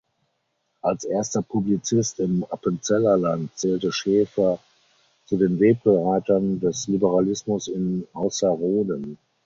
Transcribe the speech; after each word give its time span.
Als 0.81 1.03
erster 1.03 1.43
Publizist 1.43 2.19
im 2.21 2.43
Appenzellerland 2.49 3.55
zählte 3.55 3.91
Schefer 3.91 4.57
zu 5.25 5.37
den 5.37 5.59
Wegbereitern 5.59 6.59
des 6.59 6.87
Liberalismus 6.87 7.67
in 7.67 8.07
Ausserrhoden. 8.11 9.19